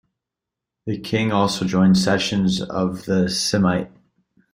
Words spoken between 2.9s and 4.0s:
the simite.